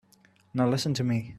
Now 0.55 0.67
listen 0.67 0.93
to 0.95 1.03
me. 1.03 1.29